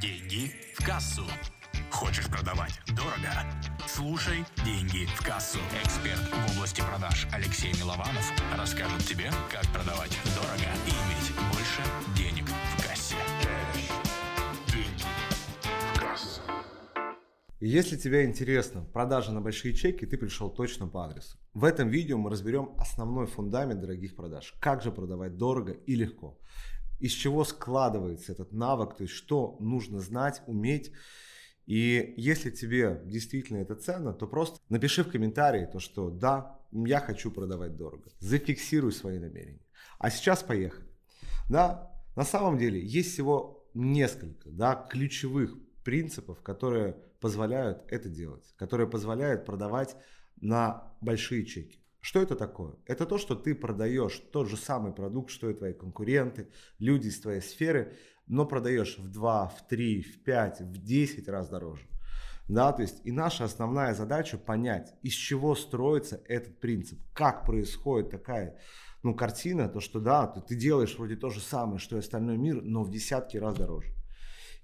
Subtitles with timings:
[0.00, 1.22] Деньги в кассу.
[1.90, 3.30] Хочешь продавать дорого?
[3.86, 5.58] Слушай «Деньги в кассу».
[5.84, 11.82] Эксперт в области продаж Алексей Милованов расскажет тебе, как продавать дорого и иметь больше
[12.16, 13.14] денег в кассе.
[14.66, 15.04] Деньги
[15.62, 16.40] в кассу.
[17.60, 21.38] Если тебе интересно продажа на большие чеки, ты пришел точно по адресу.
[21.54, 24.54] В этом видео мы разберем основной фундамент дорогих продаж.
[24.60, 26.36] Как же продавать дорого и легко.
[27.04, 30.90] Из чего складывается этот навык, то есть что нужно знать, уметь.
[31.66, 37.00] И если тебе действительно это ценно, то просто напиши в комментарии то, что да, я
[37.00, 38.10] хочу продавать дорого.
[38.20, 39.60] Зафиксируй свои намерения.
[39.98, 40.88] А сейчас поехали.
[41.50, 48.88] Да, на самом деле есть всего несколько да, ключевых принципов, которые позволяют это делать, которые
[48.88, 49.94] позволяют продавать
[50.40, 51.83] на большие чеки.
[52.04, 52.74] Что это такое?
[52.84, 57.18] Это то, что ты продаешь тот же самый продукт, что и твои конкуренты, люди из
[57.18, 61.88] твоей сферы, но продаешь в 2, в 3, в 5, в 10 раз дороже.
[62.46, 68.10] Да, то есть и наша основная задача понять, из чего строится этот принцип, как происходит
[68.10, 68.60] такая
[69.02, 72.36] ну, картина, то что да, ты, ты делаешь вроде то же самое, что и остальной
[72.36, 73.94] мир, но в десятки раз дороже.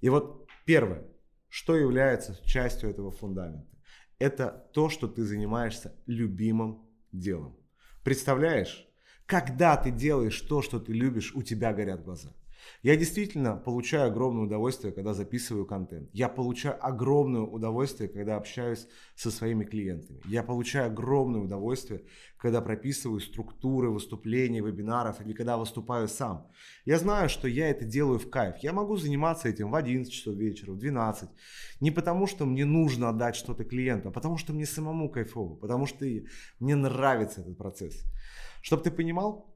[0.03, 1.07] И вот первое,
[1.49, 3.79] что является частью этого фундамента,
[4.19, 7.57] это то, что ты занимаешься любимым делом.
[8.05, 8.87] Представляешь,
[9.27, 12.35] когда ты делаешь то, что ты любишь, у тебя горят глаза.
[12.83, 16.09] Я действительно получаю огромное удовольствие, когда записываю контент.
[16.13, 20.21] Я получаю огромное удовольствие, когда общаюсь со своими клиентами.
[20.25, 22.05] Я получаю огромное удовольствие,
[22.39, 26.49] когда прописываю структуры выступлений, вебинаров или когда выступаю сам.
[26.87, 28.57] Я знаю, что я это делаю в кайф.
[28.63, 31.29] Я могу заниматься этим в 11 часов вечера, в 12.
[31.81, 35.87] Не потому, что мне нужно отдать что-то клиенту, а потому, что мне самому кайфово, потому
[35.87, 36.07] что
[36.61, 38.05] мне нравится этот процесс.
[38.63, 39.55] Чтобы ты понимал,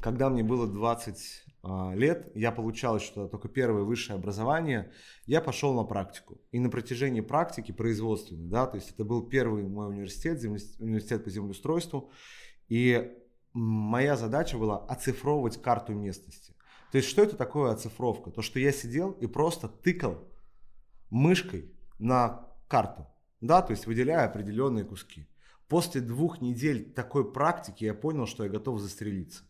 [0.00, 4.90] когда мне было 20 а, лет, я получал что только первое высшее образование,
[5.26, 6.40] я пошел на практику.
[6.50, 11.30] И на протяжении практики производственной, да, то есть это был первый мой университет, университет по
[11.30, 12.10] землеустройству,
[12.68, 13.12] и
[13.52, 16.54] моя задача была оцифровывать карту местности.
[16.90, 18.30] То есть что это такое оцифровка?
[18.30, 20.18] То, что я сидел и просто тыкал
[21.10, 23.06] мышкой на карту,
[23.40, 25.28] да, то есть выделяя определенные куски.
[25.68, 29.44] После двух недель такой практики я понял, что я готов застрелиться.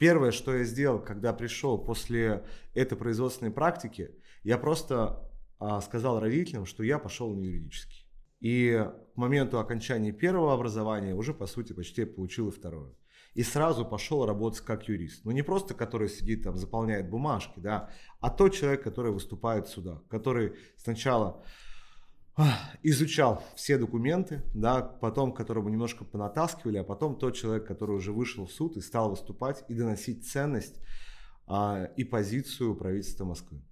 [0.00, 4.12] Первое, что я сделал, когда пришел после этой производственной практики,
[4.42, 8.08] я просто а, сказал родителям, что я пошел на юридический.
[8.40, 12.94] И к моменту окончания первого образования уже, по сути, почти получил и второе.
[13.34, 15.26] И сразу пошел работать как юрист.
[15.26, 17.90] Ну, не просто который сидит там, заполняет бумажки, да,
[18.20, 19.70] а тот человек, который выступает в
[20.08, 21.44] который сначала
[22.82, 28.46] изучал все документы, да, потом которого немножко понатаскивали, а потом тот человек, который уже вышел
[28.46, 30.80] в суд и стал выступать и доносить ценность
[31.46, 33.62] а, и позицию правительства Москвы.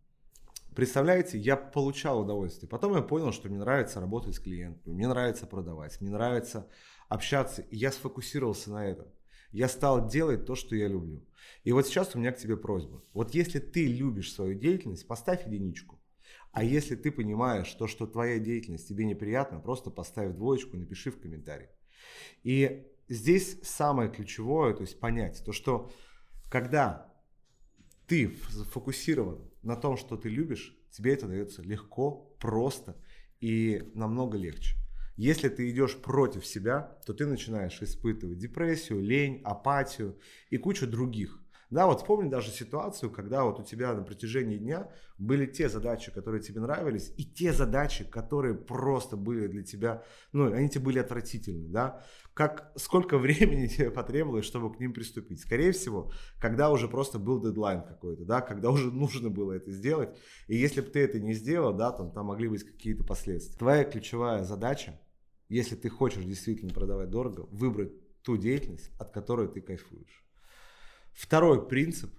[0.75, 2.69] Представляете, я получал удовольствие.
[2.69, 6.69] Потом я понял, что мне нравится работать с клиентами, мне нравится продавать, мне нравится
[7.09, 7.63] общаться.
[7.63, 9.07] И я сфокусировался на этом.
[9.51, 11.27] Я стал делать то, что я люблю.
[11.65, 13.03] И вот сейчас у меня к тебе просьба.
[13.13, 15.98] Вот если ты любишь свою деятельность, поставь единичку.
[16.59, 21.21] А если ты понимаешь, то, что твоя деятельность тебе неприятна, просто поставь двоечку, напиши в
[21.21, 21.69] комментарии.
[22.43, 25.93] И здесь самое ключевое, то есть понять, то, что
[26.51, 27.15] когда
[28.09, 32.97] ты фокусирован на том, что ты любишь, тебе это дается легко, просто
[33.39, 34.75] и намного легче.
[35.17, 40.19] Если ты идешь против себя, то ты начинаешь испытывать депрессию, лень, апатию
[40.51, 41.41] и кучу других
[41.71, 46.11] да, вот вспомни даже ситуацию, когда вот у тебя на протяжении дня были те задачи,
[46.11, 50.03] которые тебе нравились, и те задачи, которые просто были для тебя,
[50.33, 52.03] ну, они тебе были отвратительны, да.
[52.33, 55.41] Как, сколько времени тебе потребовалось, чтобы к ним приступить?
[55.41, 60.17] Скорее всего, когда уже просто был дедлайн какой-то, да, когда уже нужно было это сделать,
[60.47, 63.59] и если бы ты это не сделал, да, там, там могли быть какие-то последствия.
[63.59, 64.99] Твоя ключевая задача,
[65.51, 67.93] если ты хочешь действительно продавать дорого, выбрать
[68.23, 70.28] ту деятельность, от которой ты кайфуешь.
[71.19, 72.15] Второй принцип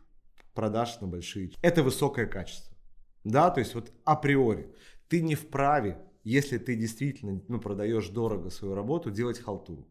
[0.53, 2.75] продаж на большие– это высокое качество.
[3.23, 4.75] Да, то есть вот априори
[5.07, 9.87] ты не вправе, если ты действительно ну, продаешь дорого свою работу, делать халтуру.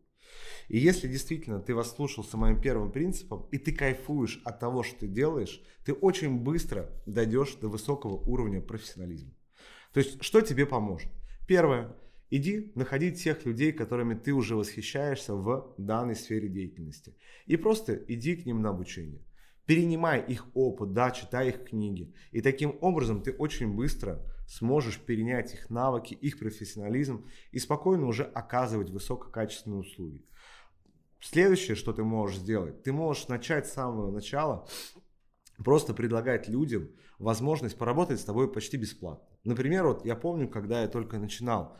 [0.69, 5.06] И если действительно ты послушался моим первым принципом, и ты кайфуешь от того, что ты
[5.08, 9.32] делаешь, ты очень быстро дойдешь до высокого уровня профессионализма.
[9.94, 11.11] То есть, что тебе поможет?
[11.49, 11.96] Первое.
[12.30, 17.16] Иди находить тех людей, которыми ты уже восхищаешься в данной сфере деятельности.
[17.46, 19.22] И просто иди к ним на обучение.
[19.64, 22.14] Перенимай их опыт, да, читай их книги.
[22.32, 28.25] И таким образом ты очень быстро сможешь перенять их навыки, их профессионализм и спокойно уже
[28.25, 30.25] оказывать высококачественные услуги.
[31.20, 34.66] Следующее, что ты можешь сделать, ты можешь начать с самого начала
[35.58, 36.88] просто предлагать людям
[37.19, 39.28] возможность поработать с тобой почти бесплатно.
[39.44, 41.76] Например, вот я помню, когда я только начинал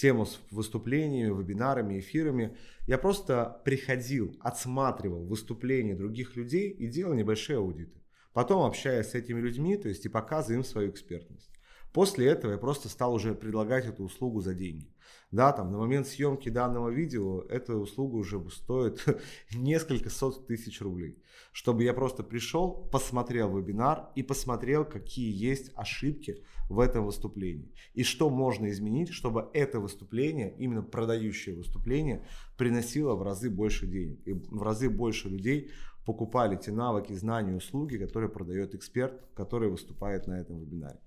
[0.00, 2.56] тему с выступлениями, вебинарами, эфирами,
[2.86, 8.02] я просто приходил, отсматривал выступления других людей и делал небольшие аудиты.
[8.32, 11.50] Потом общаясь с этими людьми, то есть и показывая им свою экспертность.
[11.92, 14.94] После этого я просто стал уже предлагать эту услугу за деньги.
[15.30, 19.04] Да, там на момент съемки данного видео эта услуга уже стоит
[19.54, 21.22] несколько сот тысяч рублей.
[21.52, 27.72] Чтобы я просто пришел, посмотрел вебинар и посмотрел, какие есть ошибки в этом выступлении.
[27.94, 34.20] И что можно изменить, чтобы это выступление, именно продающее выступление, приносило в разы больше денег.
[34.26, 35.70] И в разы больше людей
[36.04, 40.98] покупали те навыки, знания, услуги, которые продает эксперт, который выступает на этом вебинаре.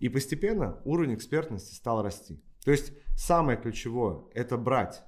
[0.00, 2.42] И постепенно уровень экспертности стал расти.
[2.68, 5.02] То есть самое ключевое– это брать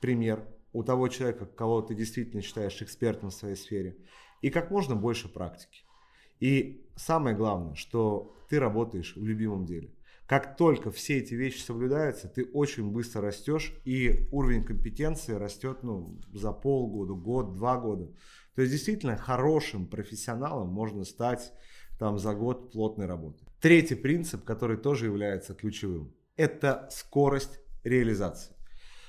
[0.00, 3.98] пример у того человека, кого ты действительно считаешь экспертом в своей сфере,
[4.40, 5.84] и как можно больше практики.
[6.40, 9.92] И самое главное, что ты работаешь в любимом деле.
[10.26, 16.18] Как только все эти вещи соблюдаются, ты очень быстро растешь, и уровень компетенции растет ну,
[16.32, 18.10] за полгода, год, два года.
[18.54, 21.52] То есть действительно хорошим профессионалом можно стать
[21.98, 23.44] там, за год плотной работы.
[23.60, 28.56] Третий принцип, который тоже является ключевым, это скорость реализации.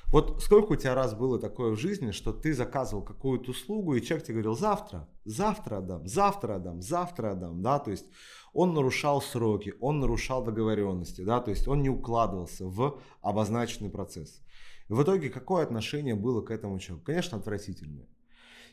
[0.10, 4.02] Вот сколько у тебя раз было такое в жизни, что ты заказывал какую-то услугу, и
[4.02, 8.06] человек тебе говорил завтра, завтра отдам, завтра отдам, завтра отдам, да, то есть
[8.54, 14.42] он нарушал сроки, он нарушал договоренности, да, то есть он не укладывался в обозначенный процесс.
[14.88, 17.06] И в итоге какое отношение было к этому человеку?
[17.08, 18.08] Конечно, отвратительное.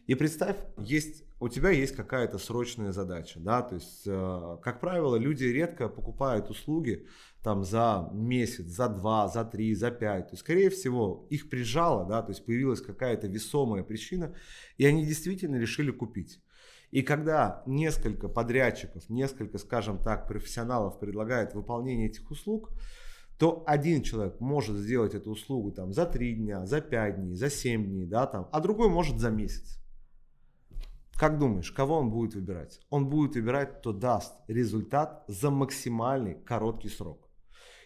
[0.07, 5.17] И представь, есть, у тебя есть какая-то срочная задача, да, то есть, э, как правило,
[5.17, 7.07] люди редко покупают услуги
[7.43, 10.29] там за месяц, за два, за три, за пять.
[10.29, 14.35] То есть, скорее всего, их прижало, да, то есть появилась какая-то весомая причина,
[14.79, 16.41] и они действительно решили купить.
[16.91, 22.71] И когда несколько подрядчиков, несколько, скажем так, профессионалов предлагают выполнение этих услуг,
[23.39, 27.51] то один человек может сделать эту услугу там за три дня, за пять дней, за
[27.51, 29.84] семь дней, да, там, а другой может за месяц.
[31.19, 32.81] Как думаешь, кого он будет выбирать?
[32.91, 37.29] Он будет выбирать, кто даст результат за максимальный короткий срок.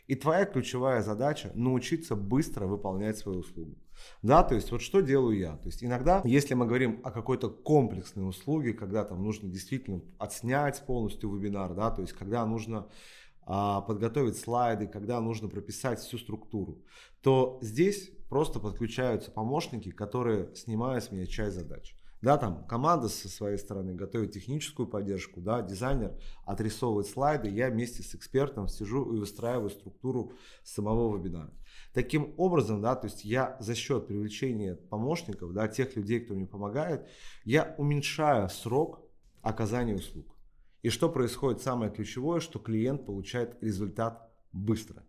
[0.07, 3.77] И твоя ключевая задача научиться быстро выполнять свою услугу.
[4.23, 5.57] Да, то есть вот что делаю я.
[5.57, 10.83] То есть иногда, если мы говорим о какой-то комплексной услуге, когда там нужно действительно отснять
[10.87, 12.89] полностью вебинар, да, то есть когда нужно
[13.43, 16.83] а, подготовить слайды, когда нужно прописать всю структуру,
[17.21, 21.98] то здесь просто подключаются помощники, которые снимают с меня часть задач.
[22.21, 28.03] Да, там команда со своей стороны готовит техническую поддержку, да, дизайнер отрисовывает слайды, я вместе
[28.03, 30.33] с экспертом сижу и выстраиваю структуру
[30.65, 31.53] самого вебинара.
[31.95, 36.47] Таким образом, да, то есть я за счет привлечения помощников, да, тех людей, кто мне
[36.47, 37.09] помогает,
[37.45, 39.01] я уменьшаю срок
[39.41, 40.35] оказания услуг.
[40.83, 45.05] И что происходит самое ключевое, что клиент получает результат быстро.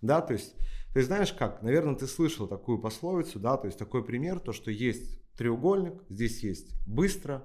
[0.00, 0.54] Да, то есть,
[0.94, 4.70] ты знаешь как, наверное, ты слышал такую пословицу, да, то есть такой пример, то, что
[4.70, 7.44] есть треугольник, здесь есть быстро,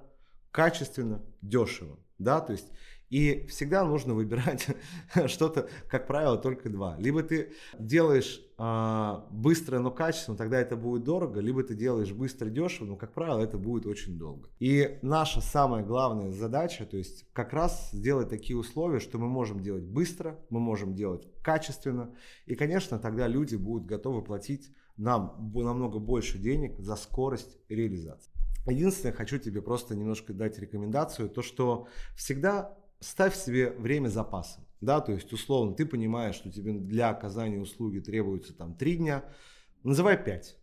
[0.50, 1.98] качественно, дешево.
[2.18, 2.70] Да, то есть
[3.10, 4.68] и всегда нужно выбирать
[5.26, 6.96] что-то, как правило, только два.
[6.98, 12.48] Либо ты делаешь э, быстро, но качественно, тогда это будет дорого, либо ты делаешь быстро,
[12.48, 14.48] дешево, но, как правило, это будет очень долго.
[14.60, 19.60] И наша самая главная задача, то есть как раз сделать такие условия, что мы можем
[19.60, 22.14] делать быстро, мы можем делать качественно,
[22.46, 28.30] и, конечно, тогда люди будут готовы платить нам намного больше денег за скорость реализации.
[28.66, 34.66] Единственное, хочу тебе просто немножко дать рекомендацию, то что всегда ставь себе время запасом.
[34.82, 39.24] Да, то есть условно ты понимаешь, что тебе для оказания услуги требуется там 3 дня,
[39.82, 40.56] называй 5.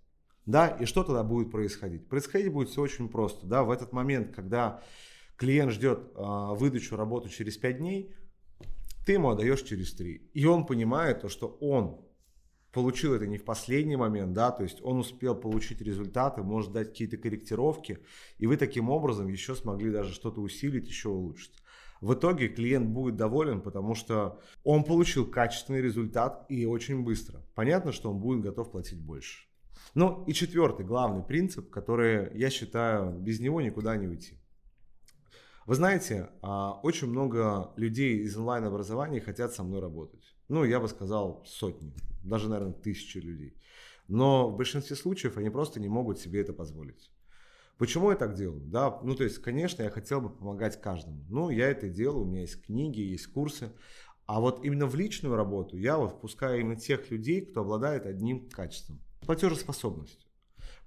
[0.46, 2.08] Да, и что тогда будет происходить?
[2.08, 3.48] Происходить будет все очень просто.
[3.48, 4.82] Да, в этот момент, когда
[5.36, 8.16] клиент ждет э, выдачу работы через 5 дней,
[9.06, 10.32] ты ему отдаешь через 3.
[10.34, 12.08] И он понимает то, что он
[12.78, 16.90] получил это не в последний момент, да, то есть он успел получить результаты, может дать
[16.90, 17.98] какие-то корректировки,
[18.38, 21.54] и вы таким образом еще смогли даже что-то усилить, еще улучшить.
[22.02, 27.42] В итоге клиент будет доволен, потому что он получил качественный результат и очень быстро.
[27.56, 29.48] Понятно, что он будет готов платить больше.
[29.96, 34.38] Ну и четвертый главный принцип, который я считаю, без него никуда не уйти.
[35.68, 40.34] Вы знаете, а, очень много людей из онлайн-образования хотят со мной работать.
[40.48, 41.94] Ну, я бы сказал, сотни
[42.24, 43.54] даже, наверное, тысячи людей.
[44.08, 47.12] Но в большинстве случаев они просто не могут себе это позволить.
[47.78, 48.62] Почему я так делаю?
[48.62, 51.26] Да, ну то есть, конечно, я хотел бы помогать каждому.
[51.28, 53.74] Ну, я это делаю, у меня есть книги, есть курсы.
[54.26, 58.50] А вот именно в личную работу я вот впускаю именно тех людей, кто обладает одним
[58.50, 59.02] качеством.
[59.26, 60.30] Платежеспособностью.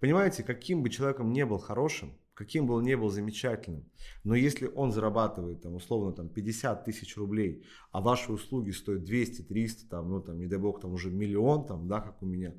[0.01, 3.85] Понимаете, каким бы человеком не был хорошим, каким бы он ни был замечательным,
[4.25, 9.43] но если он зарабатывает, там, условно, там, 50 тысяч рублей, а ваши услуги стоят 200,
[9.43, 12.55] 300, там, ну, там, не дай бог, там, уже миллион, там, да, как у меня,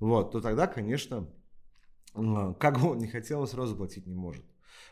[0.00, 1.28] вот, то тогда, конечно,
[2.12, 4.44] как бы он не хотел, он сразу платить не может.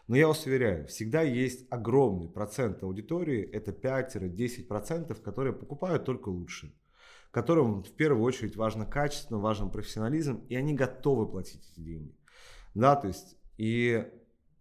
[0.07, 6.73] Но я вас уверяю, всегда есть огромный процент аудитории, это 5-10%, которые покупают только лучшее
[7.31, 12.15] которым в первую очередь важно качество, важен профессионализм, и они готовы платить эти деньги.
[12.75, 14.07] Да, то есть, и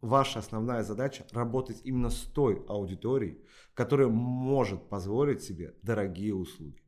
[0.02, 3.40] ваша основная задача работать именно с той аудиторией,
[3.74, 6.82] которая может позволить себе дорогие услуги.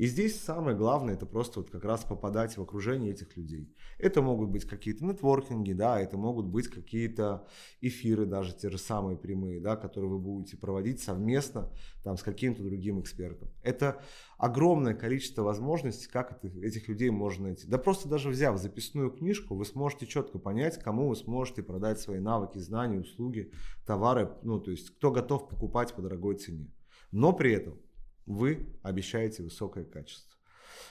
[0.00, 3.70] И здесь самое главное, это просто вот как раз попадать в окружение этих людей.
[3.98, 7.46] Это могут быть какие-то нетворкинги, да, это могут быть какие-то
[7.82, 11.70] эфиры, даже те же самые прямые, да, которые вы будете проводить совместно
[12.02, 13.50] там с каким-то другим экспертом.
[13.62, 14.02] Это
[14.38, 17.66] огромное количество возможностей, как этих людей можно найти.
[17.66, 22.20] Да просто даже взяв записную книжку, вы сможете четко понять, кому вы сможете продать свои
[22.20, 23.52] навыки, знания, услуги,
[23.84, 26.72] товары, ну, то есть кто готов покупать по дорогой цене.
[27.12, 27.78] Но при этом
[28.30, 30.38] вы обещаете высокое качество.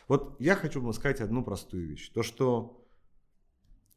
[0.07, 2.09] Вот я хочу вам сказать одну простую вещь.
[2.09, 2.85] То, что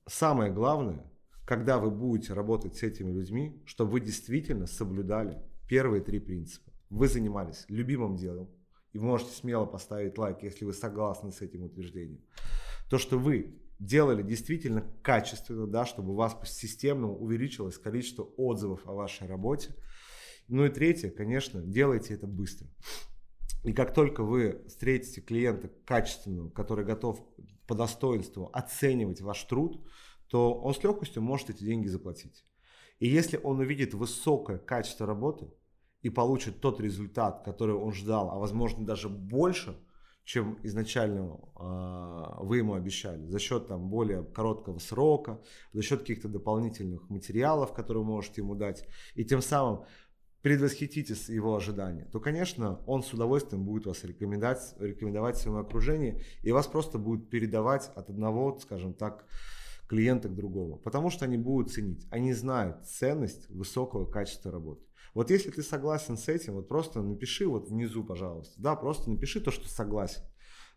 [0.07, 1.11] самое главное,
[1.45, 6.71] когда вы будете работать с этими людьми, чтобы вы действительно соблюдали первые три принципа.
[6.89, 8.51] Вы занимались любимым делом,
[8.93, 12.21] и можете смело поставить лайк, если вы согласны с этим утверждением.
[12.91, 18.93] То, что вы делали действительно качественно, да, чтобы у вас системно увеличилось количество отзывов о
[18.93, 19.75] вашей работе.
[20.47, 22.69] Ну и третье, конечно, делайте это быстро.
[23.62, 27.25] И как только вы встретите клиента качественного, который готов
[27.66, 29.87] по достоинству оценивать ваш труд,
[30.28, 32.45] то он с легкостью может эти деньги заплатить.
[32.99, 35.52] И если он увидит высокое качество работы
[36.02, 39.76] и получит тот результат, который он ждал, а возможно даже больше,
[40.25, 45.42] чем изначально э, вы ему обещали, за счет там, более короткого срока,
[45.73, 49.85] за счет каких-то дополнительных материалов, которые вы можете ему дать, и тем самым
[50.43, 56.53] предвосхитите его ожидания, то, конечно, он с удовольствием будет вас рекомендовать, рекомендовать своему окружению, и
[56.53, 59.25] вас просто будет передавать от одного, скажем так,
[59.89, 64.83] клиента к другому, потому что они будут ценить, они знают ценность высокого качества работы.
[65.15, 69.41] Вот если ты согласен с этим, вот просто напиши вот внизу, пожалуйста, да, просто напиши
[69.41, 70.23] то, что согласен,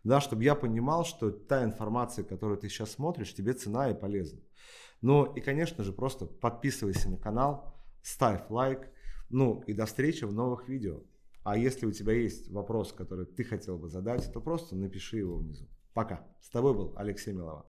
[0.04, 4.40] да, чтобы я понимал, что та информация, которую ты сейчас смотришь, тебе цена и полезна.
[5.00, 8.90] Ну и, конечно же, просто подписывайся на канал, ставь лайк,
[9.30, 11.02] ну и до встречи в новых видео.
[11.42, 15.36] А если у тебя есть вопрос, который ты хотел бы задать, то просто напиши его
[15.36, 15.68] внизу.
[15.94, 16.26] Пока.
[16.40, 17.64] С тобой был Алексей Милова.